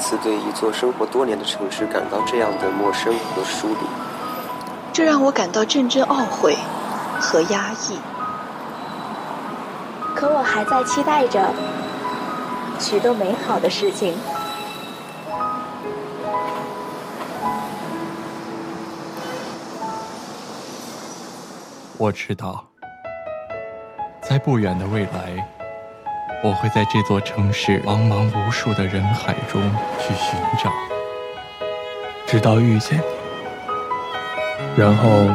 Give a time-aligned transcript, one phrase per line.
[0.00, 3.86] 次对一座生活多年的城市感到这样的陌生和疏离，
[4.92, 6.56] 这让我感到阵阵懊悔
[7.20, 7.98] 和压抑。
[10.16, 11.52] 可我还在期待着
[12.78, 14.14] 许多美好的事情。
[21.96, 22.64] 我知道，
[24.22, 25.46] 在不远的未来，
[26.42, 29.60] 我会在这座城市茫茫无数的人海中
[29.98, 30.72] 去寻找，
[32.26, 35.28] 直到遇见你，然后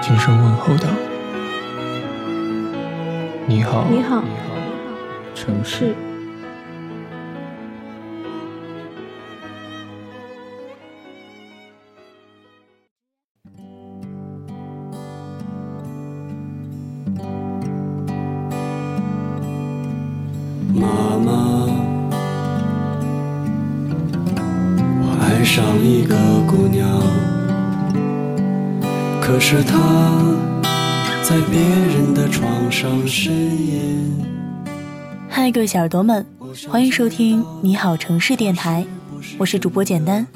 [0.00, 0.88] 轻声问候道
[3.44, 4.24] ：“你好，你好，
[5.34, 5.94] 城市。”
[25.56, 26.14] 上一个
[26.46, 26.86] 姑娘，
[29.22, 29.78] 可是她
[31.22, 34.22] 在别人的床上呻吟。
[35.30, 36.26] 嗨，各位小耳朵们，
[36.68, 38.86] 欢迎收听《你好城市电台》，
[39.38, 40.26] 我是主播简单。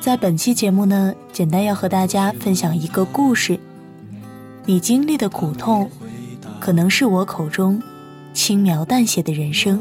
[0.00, 3.60] 在本期节目呢，简单要和大家分享一个故事。
[4.64, 5.88] 你经历的苦痛，
[6.58, 7.80] 可能是我口中
[8.32, 9.80] 轻描淡写的人生。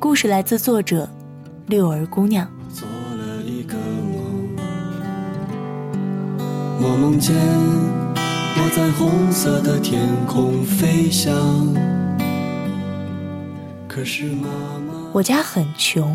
[0.00, 1.06] 故事来自作者。
[1.66, 2.46] 六儿姑娘。
[6.86, 11.34] 我梦见我在红色的天空飞翔。
[13.88, 14.48] 可是妈
[14.86, 16.14] 妈，我家很穷，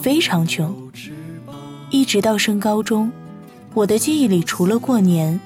[0.00, 0.72] 非常穷。
[1.90, 3.10] 一直到升高中，
[3.74, 5.40] 我的记忆里除了过年，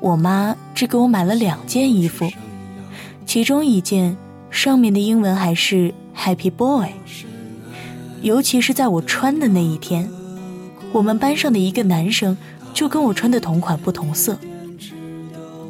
[0.00, 2.32] 我妈只给我买了两件衣服，
[3.26, 4.16] 其中一件
[4.50, 6.88] 上面的英文还是 Happy Boy。
[8.22, 10.08] 尤其是在我穿的那一天，
[10.90, 12.38] 我们班上的一个男生
[12.72, 14.38] 就跟我穿的同款不同色，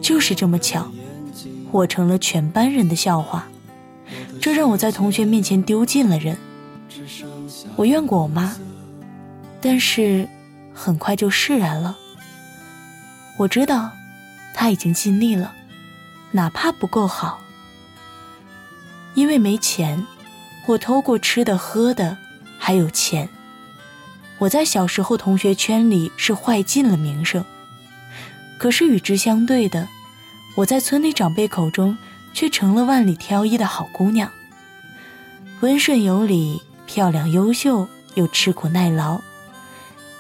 [0.01, 0.91] 就是这么巧，
[1.71, 3.49] 我成了全班人的笑话，
[4.41, 6.37] 这让我在同学面前丢尽了人。
[7.77, 8.57] 我怨过我妈，
[9.61, 10.29] 但是
[10.73, 11.97] 很快就释然了。
[13.39, 13.91] 我知道，
[14.55, 15.53] 他已经尽力了，
[16.33, 17.41] 哪怕不够好，
[19.15, 20.07] 因为没钱，
[20.67, 22.19] 我偷过吃的喝的。
[22.63, 23.27] 还有钱，
[24.41, 27.45] 我在小时候同学圈里是坏尽了名声，
[28.59, 29.87] 可是与之相对的，
[30.57, 31.99] 我在村里长辈口中
[32.33, 34.31] 却成了万里挑一的好姑娘，
[35.61, 39.21] 温顺有礼，漂亮优秀，又吃苦耐劳。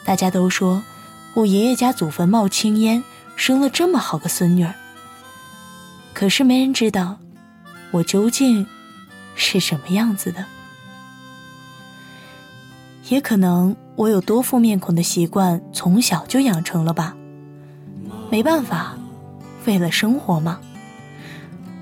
[0.05, 0.85] 大家都说
[1.33, 3.03] 我爷爷家祖坟冒青烟，
[3.37, 4.75] 生了这么好个孙女儿。
[6.13, 7.19] 可是没人知道，
[7.91, 8.67] 我究竟
[9.35, 10.45] 是什么样子的。
[13.09, 17.15] 也可能我有多副面孔的习惯从小就养成了吧，
[18.31, 18.97] 没办法，
[19.67, 20.59] 为了生活嘛。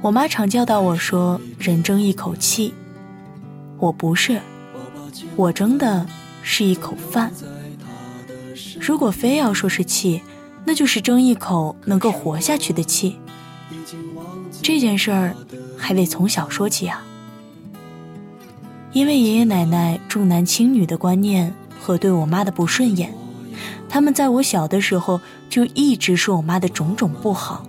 [0.01, 2.75] 我妈常教导我说：“人争一口气。”
[3.79, 4.41] 我不是，
[5.37, 6.05] 我争的
[6.43, 7.31] 是一口饭。
[8.81, 10.21] 如果非要说是气，
[10.65, 13.17] 那就是争一口能够活下去的气。
[14.61, 15.37] 这件事儿
[15.77, 17.05] 还得从小说起啊。
[18.91, 21.55] 因为爷爷奶奶重男轻女的观念
[21.89, 23.15] 和对我妈的不顺眼，
[23.89, 27.65] 他们在我小的时候就一直说我妈的种种不好，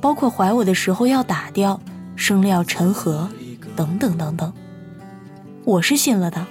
[0.00, 1.80] 包括怀我的时候要打掉，
[2.16, 3.28] 生了要陈河，
[3.76, 4.52] 等等等等。
[5.64, 6.44] 我是信了的，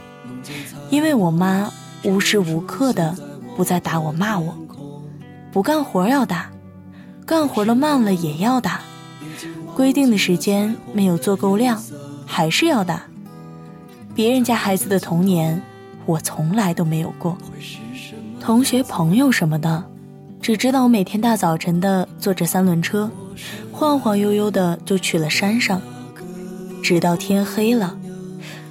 [0.90, 1.70] 因为我妈
[2.06, 3.14] 无时无刻的
[3.58, 4.58] 不在打我骂我，
[5.52, 6.50] 不干活要打，
[7.26, 8.80] 干活了慢了也要打，
[9.76, 11.84] 规定的时间没有做够量，
[12.26, 13.02] 还是要打。
[14.16, 15.62] 别人家孩子的童年，
[16.06, 17.38] 我从来都没有过。
[18.40, 19.84] 同学朋友什么的，
[20.42, 23.10] 只知道每天大早晨的坐着三轮车，
[23.72, 25.82] 晃晃悠悠的就去了山上，
[26.84, 27.98] 直到天黑了，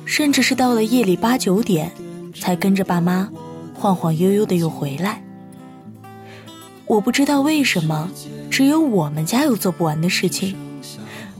[0.04, 1.90] 甚至是到了夜里八九点，
[2.38, 3.28] 才跟着爸妈
[3.74, 5.20] 晃晃悠悠的又回来。
[6.86, 8.08] 我不知道为什么
[8.50, 10.54] 只有我们家有做不完的事情，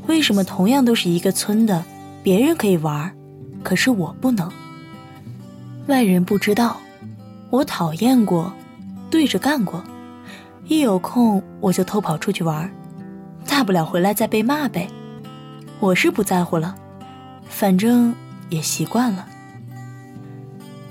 [0.08, 1.84] 为什么同样都是一个村的，
[2.22, 3.14] 别人可以玩
[3.62, 4.50] 可是我不能。
[5.86, 6.78] 外人不知道，
[7.50, 8.52] 我讨厌过，
[9.10, 9.84] 对着干过，
[10.66, 12.70] 一有空我就偷跑出去玩，
[13.46, 14.88] 大不了回来再被骂呗。
[15.80, 16.74] 我是不在乎了，
[17.46, 18.14] 反正
[18.48, 19.26] 也习惯了。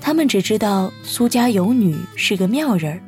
[0.00, 3.00] 他们只知道苏家有女是个妙人，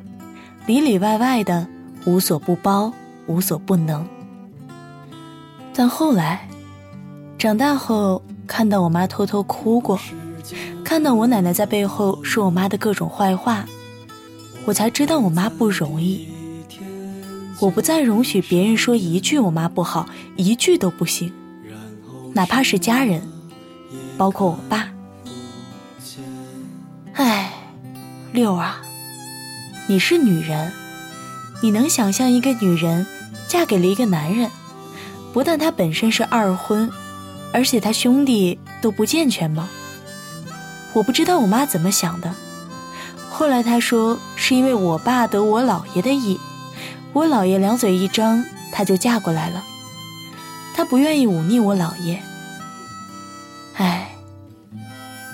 [0.65, 1.65] 里里外外的
[2.05, 2.91] 无所不包，
[3.27, 4.05] 无所不能。
[5.73, 6.47] 但后来，
[7.37, 8.21] 长大后。
[8.49, 9.99] 看到我妈偷偷哭过，
[10.87, 13.65] 看到我奶奶在背后说我妈的各种坏话，
[14.65, 16.29] 我才知道我妈不容易。
[17.59, 20.07] 我不再容许别人说一句我妈不好，
[20.37, 21.29] 一句都不行，
[22.33, 23.21] 哪怕是家人，
[24.17, 24.89] 包括我爸。
[27.15, 27.51] 唉，
[28.31, 28.81] 六啊，
[29.87, 30.71] 你是女人，
[31.61, 33.05] 你能想象一个女人
[33.49, 34.49] 嫁给了一个男人，
[35.33, 36.89] 不但他本身是二婚，
[37.51, 39.67] 而且他兄弟都不健全吗？
[40.97, 42.33] 我不知道我妈怎么想的。
[43.29, 46.39] 后来她说是因为我爸得我姥爷的意，
[47.13, 49.63] 我姥爷两嘴一张，她就嫁过来了。
[50.73, 52.21] 她不愿意忤逆我姥爷。
[53.75, 54.09] 唉，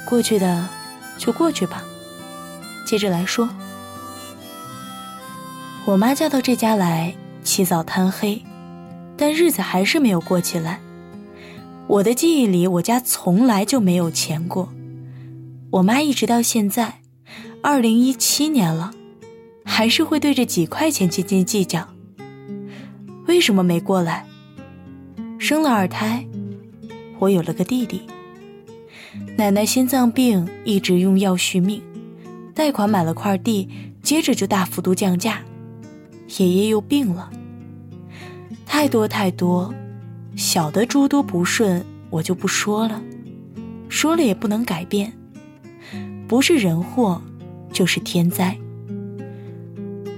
[0.06, 0.68] 过去的
[1.18, 1.82] 就过去吧。
[2.86, 3.48] 接着来说，
[5.86, 8.44] 我妈嫁到这家来，起早贪黑，
[9.16, 10.82] 但日子还是没有过起来。
[11.88, 14.73] 我的记忆里，我家从来就没有钱过。
[15.74, 17.02] 我妈一直到现在，
[17.64, 18.94] 二零一七年了，
[19.66, 21.88] 还是会对这几块钱斤斤计较。
[23.26, 24.28] 为什么没过来？
[25.40, 26.28] 生了二胎，
[27.18, 28.04] 我有了个弟弟。
[29.36, 31.82] 奶奶心脏病，一直用药续命，
[32.54, 33.68] 贷款买了块地，
[34.04, 35.42] 接着就大幅度降价。
[36.38, 37.32] 爷爷又病了，
[38.64, 39.74] 太多太多，
[40.36, 43.02] 小的诸多不顺，我就不说了，
[43.90, 45.12] 说了也不能改变。
[46.34, 47.22] 不是人祸，
[47.72, 48.58] 就是天灾。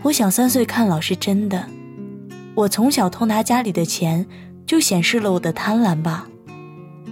[0.01, 1.67] 我想三岁看老是真的，
[2.56, 4.25] 我从小偷拿家里的钱，
[4.65, 6.29] 就显示了我的贪婪吧。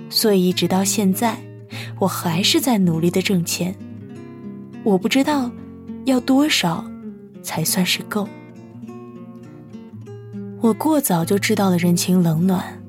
[0.10, 1.38] 所以一直到现在，
[2.00, 3.76] 我还是在努力的挣钱。
[4.86, 5.52] 我不知道
[6.06, 6.86] 要多少
[7.42, 8.26] 才算是够。
[10.62, 12.82] 我过早就知道了人情冷暖，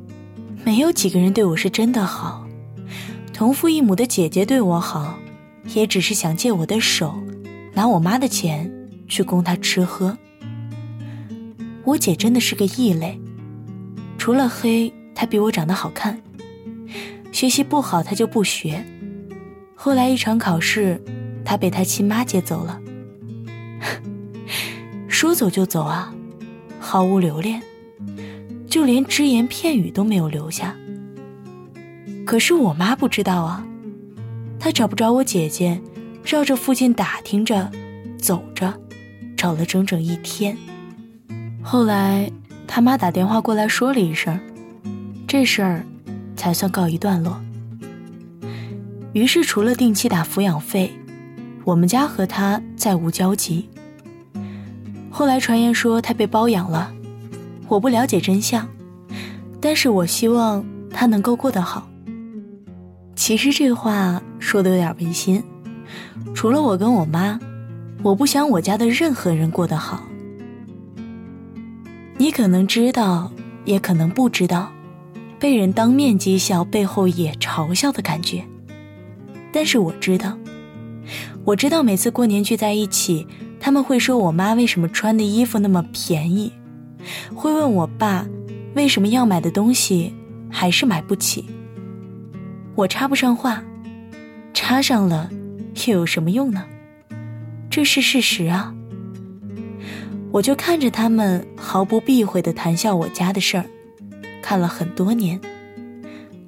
[0.65, 2.47] 没有几个人对我是真的好。
[3.33, 5.19] 同父异母的姐姐对我好。
[5.69, 7.23] 也只是想借我的手，
[7.73, 8.71] 拿我妈的钱
[9.09, 10.17] 去供她吃喝。
[11.85, 13.21] 我姐真的是个异类，
[14.19, 16.21] 除了黑，她比我长得好看。
[17.33, 18.85] 学习不好，她就不学。
[19.75, 21.03] 后来一场考试，
[21.45, 22.81] 她被她亲妈接走了。
[25.09, 26.15] 说走就走啊，
[26.79, 27.63] 毫无留恋，
[28.67, 30.77] 就连只言片语都没有留下。
[32.25, 33.67] 可是我妈不知道啊。
[34.65, 35.79] 他找不着我姐姐，
[36.25, 37.71] 绕着附近打听着，
[38.19, 38.73] 走着，
[39.37, 40.57] 找了整整一天。
[41.63, 42.33] 后来
[42.67, 44.41] 他妈打电话过来说了一声，
[45.29, 45.85] 这事儿
[46.35, 47.39] 才算告一段落。
[49.13, 50.91] 于是除了定期打抚养费，
[51.65, 53.69] 我们家和他再无交集。
[55.11, 56.91] 后来传言说他被包养了，
[57.69, 58.67] 我不了解真相，
[59.61, 61.87] 但是我希望他能够过得好。
[63.17, 65.43] 其实这话说的有点违心，
[66.35, 67.39] 除了我跟我妈，
[68.03, 70.03] 我不想我家的任何人过得好。
[72.19, 73.33] 你可能知道，
[73.65, 74.73] 也可能不知道，
[75.39, 78.45] 被人当面讥笑，背后也嘲笑的感觉。
[79.53, 80.37] 但是我知道，
[81.45, 83.27] 我知道每次过年聚在一起，
[83.61, 86.53] 他们会说我妈为什么穿的衣服那么便宜，
[87.35, 88.27] 会问我爸
[88.75, 90.13] 为什么要买的东西
[90.51, 91.45] 还是买不起。
[92.77, 93.63] 我插不上话，
[94.53, 95.31] 插上了
[95.87, 96.65] 又有什么用呢？
[97.71, 98.75] 这是事实啊！
[100.33, 103.65] 我就看着他们毫不避讳的谈笑我家的事儿，
[104.43, 105.41] 看了很多年，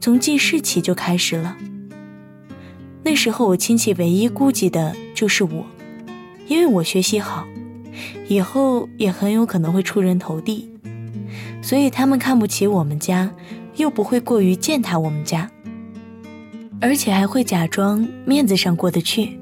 [0.01, 1.57] 从记事起就开始了。
[3.05, 5.65] 那时候我亲戚唯一顾忌的就是我，
[6.49, 7.47] 因为我学习好，
[8.27, 10.69] 以后也很有可能会出人头地，
[11.63, 13.33] 所以他们看不起我们家，
[13.77, 15.49] 又不会过于践踏我们家。
[16.81, 19.39] 而且还会假装面子上过得去，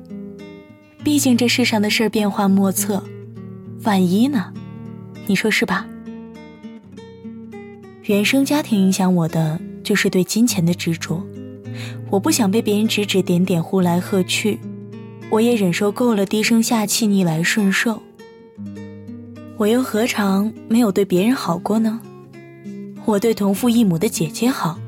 [1.03, 3.03] 毕竟这世上的事儿变幻莫测，
[3.83, 4.53] 万一呢？
[5.27, 5.87] 你说是吧？
[8.05, 11.27] 原生家庭影响我的就是对金钱的执着，
[12.11, 14.59] 我不想被别人指指点点、呼来喝去，
[15.31, 18.03] 我也忍受够了低声下气、逆来顺受，
[19.57, 22.01] 我又何尝没有对别人好过呢？
[23.07, 24.79] 我对同父异母的姐姐好。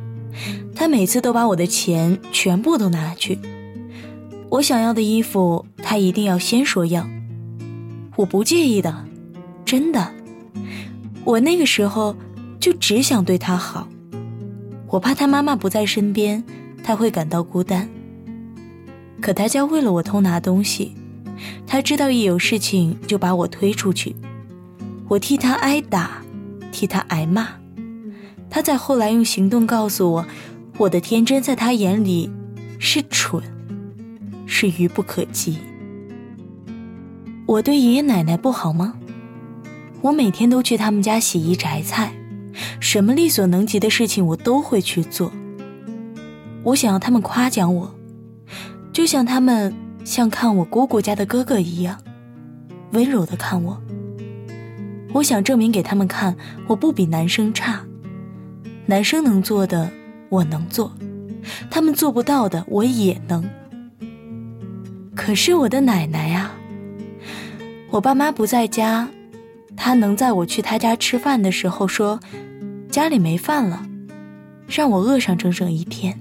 [0.78, 3.38] 他每次都把我的钱全部都拿去，
[4.50, 7.08] 我想要的衣服他一定要先说要，
[8.14, 9.04] 我不介意的，
[9.64, 10.12] 真的。
[11.24, 12.14] 我那个时候
[12.60, 13.88] 就只想对他好，
[14.86, 16.44] 我怕他妈妈不在身边，
[16.84, 17.88] 他会感到孤单。
[19.20, 20.94] 可他教会了我偷拿东西，
[21.66, 24.14] 他知道一有事情就把我推出去，
[25.08, 26.22] 我替他挨打，
[26.70, 27.48] 替他挨骂。
[28.50, 30.26] 他在后来用行动告诉我。
[30.78, 32.30] 我的天真在他眼里
[32.78, 33.42] 是蠢，
[34.44, 35.56] 是愚不可及。
[37.46, 38.94] 我对爷爷奶奶不好吗？
[40.02, 42.12] 我每天都去他们家洗衣摘菜，
[42.78, 45.32] 什么力所能及的事情我都会去做。
[46.62, 47.94] 我想要他们夸奖我，
[48.92, 51.98] 就像他们像看我姑姑家的哥哥一样，
[52.92, 53.80] 温柔的看我。
[55.14, 57.86] 我想证明给他们看，我不比男生差，
[58.84, 59.90] 男生能做的
[60.28, 60.92] 我能做，
[61.70, 63.44] 他们做不到的我也能。
[65.14, 66.52] 可是我的奶奶呀。
[67.90, 69.08] 我爸妈不在家，
[69.76, 72.20] 他能在我去他家吃饭的时候说
[72.90, 73.86] 家里没饭了，
[74.68, 76.20] 让我饿上整整一天。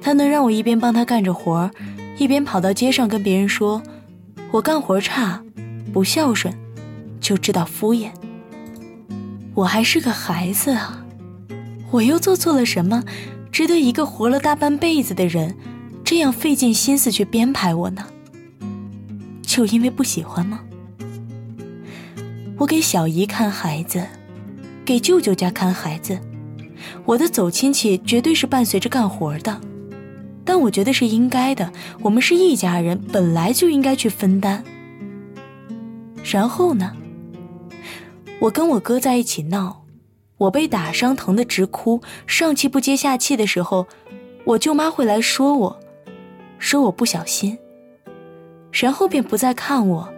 [0.00, 1.70] 他能让我一边帮他干着活
[2.16, 3.82] 一边跑到街上跟别人说
[4.50, 5.44] 我干活差，
[5.92, 6.52] 不孝顺，
[7.20, 8.08] 就知道敷衍。
[9.54, 10.99] 我还是个孩子啊，
[11.90, 13.02] 我又做错了什么，
[13.50, 15.56] 值得一个活了大半辈子的人
[16.04, 18.04] 这样费尽心思去编排我呢？
[19.42, 20.60] 就因为不喜欢吗？
[22.56, 24.06] 我给小姨看孩子，
[24.84, 26.18] 给舅舅家看孩子，
[27.04, 29.60] 我的走亲戚绝对是伴随着干活的，
[30.44, 31.72] 但我觉得是应该的。
[32.02, 34.62] 我们是一家人，本来就应该去分担。
[36.22, 36.92] 然后呢？
[38.40, 39.79] 我跟我哥在一起闹，
[40.40, 43.86] 我被打伤疼的直哭，上气不接下气的时候，
[44.44, 45.80] 我舅妈会来说我，
[46.58, 47.58] 说我不小心。
[48.72, 50.08] 然后便不再看我，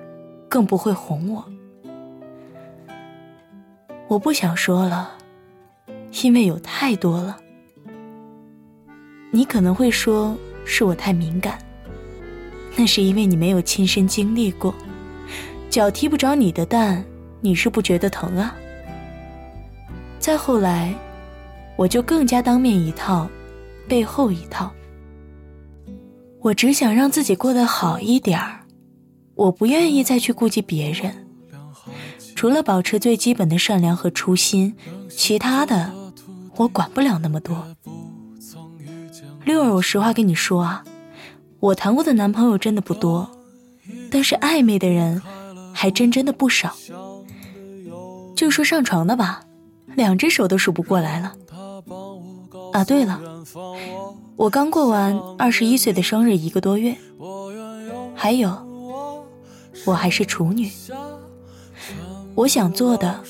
[0.49, 1.45] 更不会哄我。
[4.07, 5.11] 我不想说了，
[6.23, 7.39] 因为有太多了。
[9.33, 11.59] 你可能会说是我太敏感，
[12.77, 14.73] 那是因为你没有亲身经历过。
[15.69, 17.05] 脚踢不着你的蛋，
[17.41, 18.55] 你是不觉得疼啊？
[20.23, 20.95] 再后来，
[21.77, 23.29] 我就更加当面一套，
[23.89, 24.73] 背后一套。
[26.41, 28.61] 我只想让自己过得好一点儿，
[29.35, 31.27] 我不愿意再去顾及别人。
[32.37, 34.77] 除了保持最基本的善良和初心，
[35.11, 35.93] 其他的
[36.55, 37.67] 我管不了那么多。
[39.45, 40.85] 六儿，我实话跟你说啊，
[41.59, 43.29] 我谈过的男朋友真的不多，
[44.09, 45.21] 但是暧昧的人
[45.73, 46.77] 还真真的不少。
[48.37, 49.43] 就说上床的吧，
[49.97, 51.35] 两只手都数不过来了。
[52.73, 53.21] 啊，对了。
[54.37, 56.97] 我刚过完二十一岁的生日一个多月，
[58.15, 58.51] 还有，
[59.85, 60.71] 我还是处女。
[62.35, 63.23] 我想做的，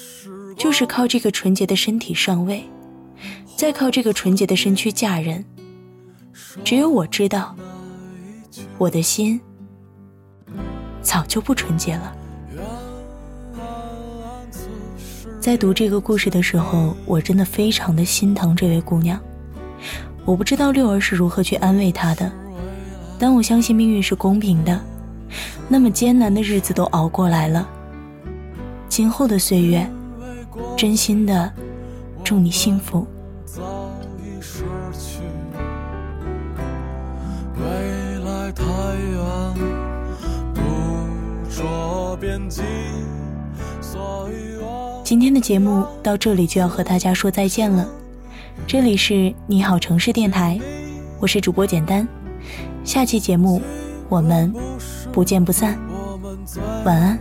[0.56, 2.62] 就是靠这个纯洁的身体上位，
[3.56, 5.44] 再靠这个纯洁的身躯嫁人。
[6.64, 7.56] 只有我知道，
[8.78, 9.40] 我的心
[11.00, 12.16] 早就不纯洁了。
[15.42, 19.18] 在读这个故事的时候，我真的非常的心疼这位姑娘。
[20.24, 22.30] 我不知道六儿是如何去安慰她的，
[23.18, 24.80] 但我相信命运是公平的。
[25.68, 27.68] 那么艰难的日子都熬过来了，
[28.88, 29.84] 今后的岁月，
[30.76, 31.52] 真心的
[32.22, 33.04] 祝你幸福。
[43.80, 47.86] 所以我今天的节目到这里就要和大家说再见了。
[48.66, 50.58] 这里是你好城市电台，
[51.20, 52.08] 我是主播简单。
[52.82, 53.60] 下期节目
[54.08, 54.50] 我们
[55.12, 55.78] 不见不散，
[56.86, 57.18] 晚安。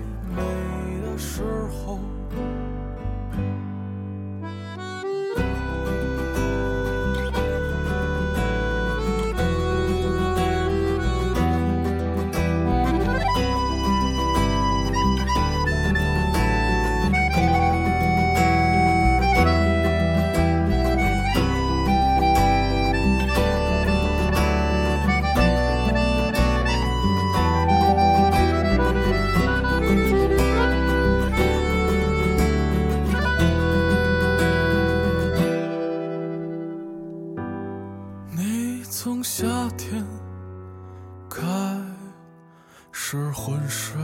[43.13, 44.00] 是昏睡，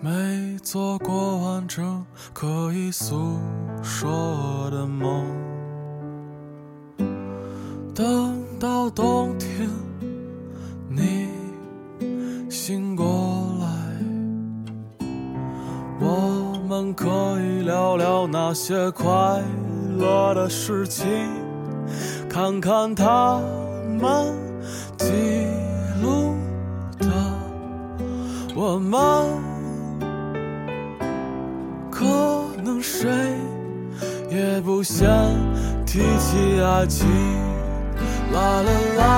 [0.00, 3.38] 没做过完整可以诉
[3.80, 5.24] 说的梦，
[7.94, 9.70] 等到冬天
[10.88, 11.28] 你
[12.50, 13.06] 醒过
[13.60, 13.68] 来，
[16.00, 17.06] 我们可
[17.40, 19.40] 以聊聊那些快
[19.96, 21.06] 乐的事情，
[22.28, 23.40] 看看他
[24.00, 24.34] 们
[36.74, 37.06] 爱情，
[38.32, 39.13] 啦啦啦。